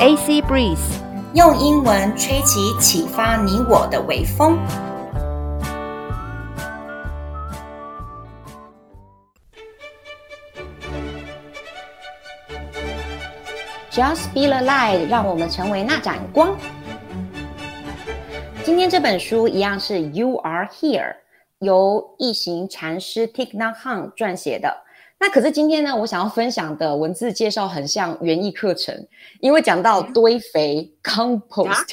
[0.00, 0.78] AC Breeze，
[1.34, 4.56] 用英文吹起启发你我的微风。
[13.90, 16.56] Just be the light，让我们成为那盏光。
[18.62, 21.16] 今天这本书一样是 You Are Here，
[21.58, 24.84] 由一行禅师 Thich Nhat Hanh 撰写的。
[25.20, 28.94] 那可是今天呢，我想要分享的文字介绍很像园艺课程，
[29.40, 31.84] 因为讲到堆肥 compost，、啊、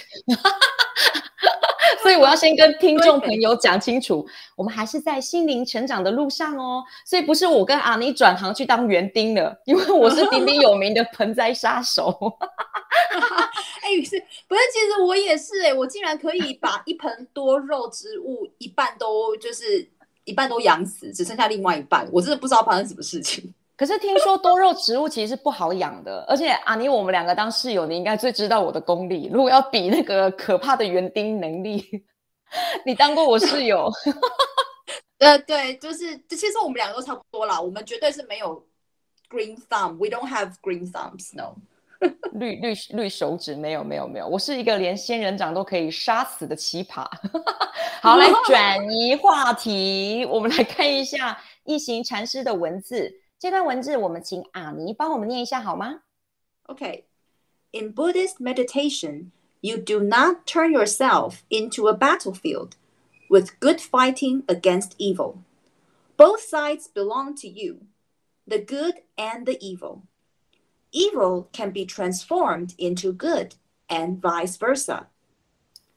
[2.04, 4.24] 所以我要先跟听众朋友讲清楚，
[4.56, 6.84] 我们还是在心灵成长的路上哦。
[7.04, 12.16] 所以不是我跟阿妮转行去当园丁了，因为我是鼎鼎有名的盆栽杀手。
[13.82, 14.62] 哎、欸，是不是？
[14.72, 19.90] 其实我也是哎、欸，我竟然可以把一盆多肉植物一半都就是。
[20.26, 23.54] 一半都养死，只剩下另外一半，我真的不知道发生什么事情。
[23.78, 29.30] 可是听说多肉植物其实是不好养的，而且阿妮，我们两个当室友，你应该最知道我的功力。
[29.32, 31.84] 如果要比那个可怕的园丁能力，
[32.86, 33.90] 你当过我室友？
[35.20, 37.60] 呃，对，就是，其实我们两个都差不多啦。
[37.60, 38.66] 我们绝对是没有
[39.30, 41.56] green thumb，we don't have green thumbs，no。
[42.34, 47.08] 绿绿绿手指没有没有没有，我是一个连仙人掌都可以杀死的奇葩。
[48.02, 53.22] 好，来转移话题，我们来看一下一行禅师的文字。
[53.40, 56.02] 这段文字我们请阿尼帮我们念一下好吗
[56.64, 62.72] ？OK，In Buddhist meditation, you do not turn yourself into a battlefield
[63.30, 65.38] with good fighting against evil.
[66.18, 67.88] Both sides belong to you,
[68.48, 70.04] the good and the evil.
[70.98, 73.56] Evil can be transformed into good
[73.90, 75.08] and vice versa.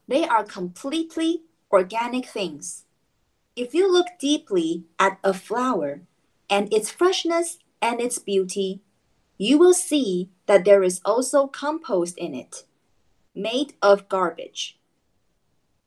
[0.09, 2.83] They are completely organic things.
[3.55, 6.01] If you look deeply at a flower
[6.51, 8.81] and its freshness and its beauty,
[9.37, 12.65] you will see that there is also compost in it,
[13.37, 14.81] made of garbage.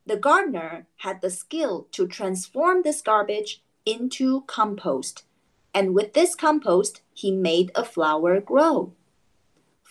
[0.06, 5.24] The gardener had the skill to transform this garbage into compost,
[5.74, 8.94] and with this compost, he made a flower grow.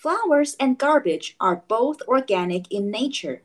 [0.00, 3.42] Flowers and garbage are both organic in nature.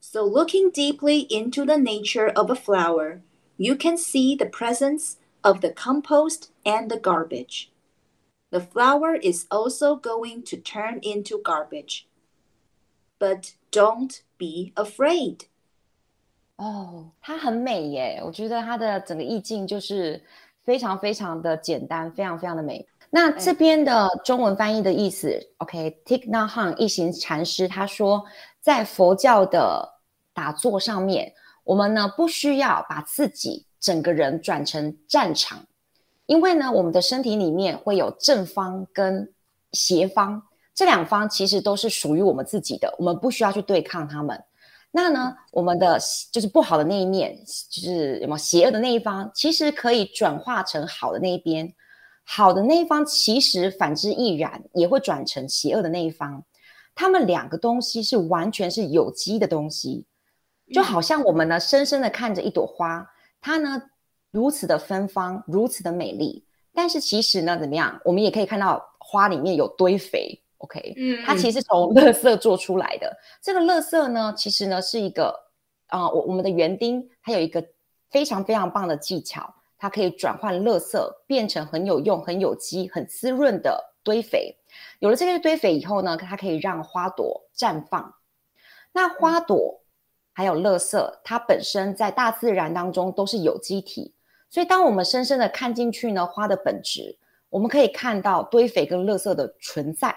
[0.00, 3.20] So looking deeply into the nature of a flower,
[3.56, 7.70] you can see the presence of the compost and the garbage.
[8.50, 12.06] The flower is also going to turn into garbage.
[13.18, 15.46] But don't be afraid.
[16.56, 18.20] 哦，它很美耶！
[18.24, 20.22] 我觉得它的整个意境就是
[20.64, 22.86] 非常非常的简单，非常非常的美。
[23.09, 28.25] 那这边的中文翻译的意思、嗯、，OK，Thich Nhat Hanh 一行禅师他说，
[28.59, 29.87] 在佛教的
[30.33, 31.33] 打坐上面，
[31.63, 35.65] 我们呢不需要把自己整个人转成战场，
[36.25, 39.31] 因为呢，我们的身体里面会有正方跟
[39.71, 40.41] 邪方，
[40.73, 44.43] 这两方其实都是属于我们自己的，我们不需要去对抗他们。
[44.91, 45.97] 那呢，我们的
[46.33, 47.37] 就是不好的那一面，
[47.69, 51.73] 就是有没有邪恶的那一方，其实可以转化成好的那一边。
[52.27, 56.43] 好的那一方其实反之亦然，也会转成邪恶的那一方。
[56.95, 60.05] 他们两个东西是完全是有机的东西，
[60.73, 63.07] 就好像我们呢，深深的看着一朵花，
[63.39, 63.81] 它呢
[64.31, 66.43] 如此的芬芳，如此的美丽。
[66.73, 68.01] 但是其实呢，怎么样？
[68.03, 70.93] 我们也可以看到花里面有堆肥，OK？
[70.97, 73.15] 嗯，它其实从垃圾做出来的。
[73.41, 75.33] 这个垃圾呢，其实呢是一个
[75.87, 77.63] 啊，我、呃、我们的园丁，它有一个
[78.09, 79.53] 非常非常棒的技巧。
[79.85, 84.57] 它可以转换垃圾变成很有用、很有机、很滋润的堆肥。
[84.97, 88.15] 有了这些堆肥以后呢，它可以让花朵绽放。
[88.93, 89.83] 那花朵
[90.33, 94.15] 还有垃圾，它本身在大自然当中都是有机体，
[94.49, 97.19] 所以当我们深深的看进去呢，花的本质，
[97.51, 100.15] 我们可以看到堆肥跟垃圾的存在。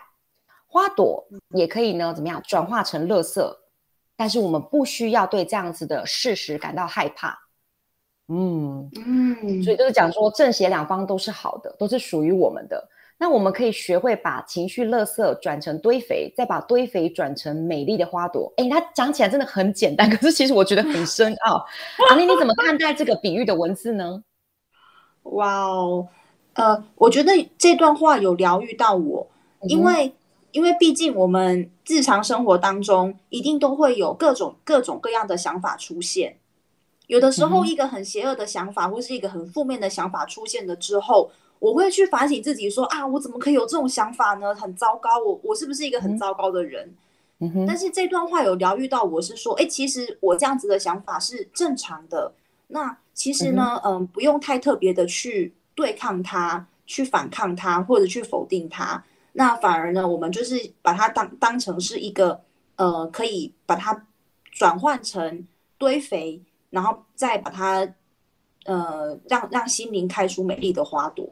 [0.67, 3.47] 花朵也可以呢，怎么样转化成垃圾？
[4.17, 7.39] 但是我们不需要对这样子的事实感到害怕。
[8.29, 12.89] 嗯嗯，所以就是讲说正邪两方都是好的，都是属于我们的。
[13.21, 18.53] 那我们可以学会把情绪垃圾转成堆肥，再把堆肥转成美丽的花朵。
[18.57, 21.67] 哎，它讲起来真的很简单，可是其实我觉得很深奥。
[22.11, 24.23] 阿妮，你怎么看待这个比喻的文字呢？
[25.25, 26.07] 哇哦，
[26.53, 29.27] 呃，我觉得这段话有疗愈到我，
[29.63, 30.13] 因为、嗯、
[30.53, 36.38] 因为毕竟我们日常生活当中一定都会有各种各种各样的想法出现。
[37.09, 44.55] 有的时候，一个很邪恶的想法，或是一个很负面的想法出现了之后，我会去反省自己，说啊，我怎么可以有这种想法呢？
[44.55, 46.95] 很糟糕，我我是不是一个很糟糕的人？
[47.67, 52.33] 但是这段话有疗愈到我，是说，哎，其实我这样子的想法是正常的。
[52.67, 59.03] 那其实呢，嗯，不用太特别的去对抗它，去反抗它，或者去否定它。
[59.33, 62.41] 那反而呢，我们就是把它当当成是一个
[62.77, 64.05] 呃，可以把它
[64.51, 65.47] 转换成
[65.79, 67.87] 堆肥，然后再把它
[68.65, 71.29] 呃，让让心灵开出美丽的花朵。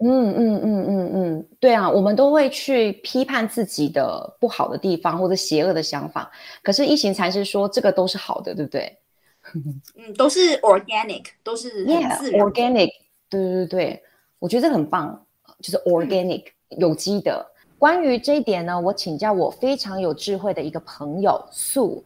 [0.00, 6.30] 嗯嗯嗯嗯嗯，对啊，我们都会去批判自己的不好的地方或者邪恶的想法。
[6.62, 8.96] 可是一行禅师说，这个都是好的，对不对？
[9.96, 12.90] 嗯，都是 organic，都是很自然 yeah，organic。
[13.28, 14.02] 对对对，
[14.38, 15.20] 我觉得这很棒，
[15.60, 17.44] 就是 organic、嗯、有机的。
[17.76, 22.04] 关于这一点呢，我请教我非常有智慧的一个朋友素，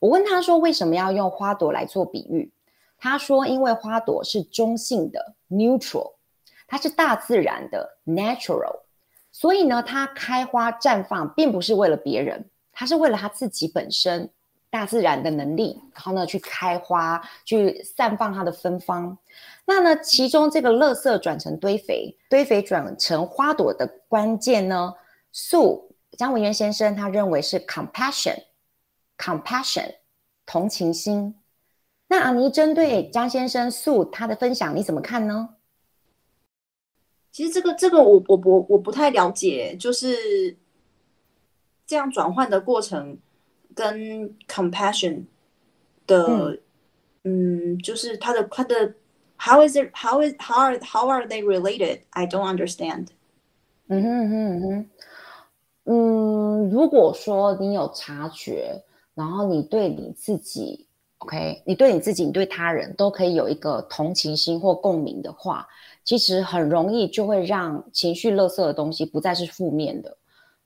[0.00, 2.52] 我问他说，为什么要用花朵来做比喻？
[2.98, 6.12] 他说，因为花朵是中性的 neutral。
[6.66, 8.80] 它是大自然的 natural，
[9.30, 12.42] 所以呢，它开花绽放并不是为了别人，
[12.72, 14.28] 它是为了它自己本身
[14.70, 19.16] 大自然的能力，然后呢去开花，去散放它的芬芳。
[19.66, 24.94] 那呢，其中这个垃圾转成堆肥，堆肥转成花朵的关键呢，
[25.32, 28.36] 素江文渊先生他认为是 compassion
[29.18, 29.94] compassion，compassion
[30.46, 31.34] 同情心。
[32.08, 35.56] 那阿尼针对江先生素他的分享，你怎么看呢？
[37.32, 40.56] 其实这个这个我我我我不太了解，就是
[41.86, 43.18] 这样转换的过程
[43.74, 45.24] 跟 compassion
[46.06, 46.56] 的，
[47.24, 48.94] 嗯，嗯，就是它的它的
[49.36, 52.02] how is it how is how are how are they related?
[52.10, 53.08] I don't understand。
[53.88, 54.88] 嗯哼嗯哼嗯哼，
[55.86, 58.84] 嗯，如果说你有察觉，
[59.14, 60.86] 然后你对你自己
[61.18, 65.66] ，OK，你对你自己，你对他人都可以有一个同情心或共鸣的话。
[66.02, 70.14] 其实很容易就会让情绪垃圾的东西不再是负面的，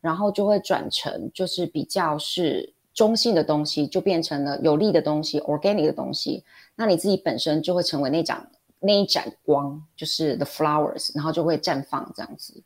[0.00, 6.42] 然后就会转成就是比较是中性的东西，就变成了有利的东西，organic 的东西。
[6.74, 8.50] 那你自己本身就会成为那盏
[8.80, 12.60] 那一盏光，就是 the flowers，然后就会绽放这样子。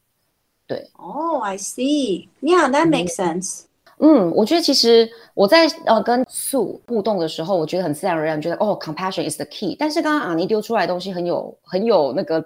[0.66, 0.88] 对。
[0.94, 2.28] 哦，oh, I see.
[2.40, 3.64] Yeah, that makes sense.
[4.04, 9.76] 嗯，我觉得其实我在呃跟素互动的时候，我觉得很自然而然觉得哦，compassion is the key。
[9.78, 12.44] 但是刚刚阿妮丢出来的东西很有很有那个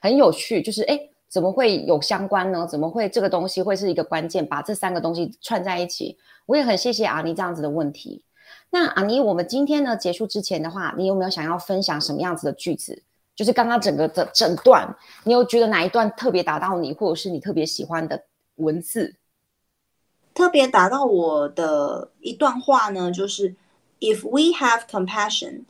[0.00, 0.98] 很有趣，就是哎，
[1.28, 2.66] 怎么会有相关呢？
[2.66, 4.44] 怎么会这个东西会是一个关键？
[4.44, 8.24] 把这三个东西串在一起，我也很谢谢阿妮这样子的问题。
[8.70, 13.00] 那阿妮，我们今天呢结束之前的话，你有没有想要分享什么样子的句子？
[13.36, 14.92] 就是刚刚整个的整段，
[15.22, 18.20] 你有觉得哪一段特别打到你，或者是你特别喜欢的
[18.56, 19.14] 文字？
[20.37, 23.55] 特别打到我的一段话呢，就是
[23.99, 25.65] If we have compassion,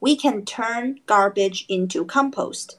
[0.00, 2.76] we can turn garbage into compost,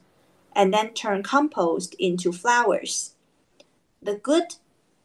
[0.54, 3.12] and then turn compost into flowers.
[4.01, 4.56] The good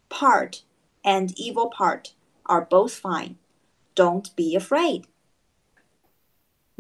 [0.09, 0.63] part
[1.03, 2.13] and evil part
[2.45, 3.37] are both fine.
[3.95, 5.05] Don't be afraid.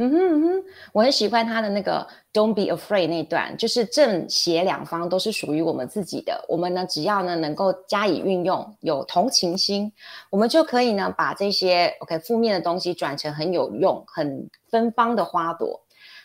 [0.01, 0.63] 嗯哼嗯哼，
[0.93, 6.41] 我很喜欢他的那个 "Don't be afraid" 那段，就是正邪两方都是属于我们自己的。
[6.47, 9.91] 我们呢，只要呢能够加以运用，有同情心，
[10.29, 15.77] 我们就可以呢把这些 OK 负面的东西转成很有用、很芬芳的花朵。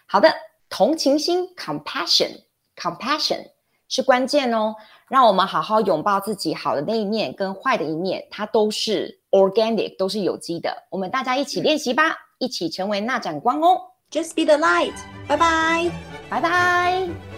[0.06, 0.32] 好的，
[0.70, 3.40] 同情心 （compassion），compassion
[3.88, 4.76] 是关键哦。
[5.08, 10.72] 让我们好好拥抱自己好的那一面跟坏的一面，它都是 organic，都是有机的。
[10.90, 12.16] 我们大家一起练习吧。
[12.44, 13.80] 一起成为那盏光哦
[14.10, 14.92] ！Just be the light。
[15.26, 15.90] 拜拜，
[16.28, 17.33] 拜拜。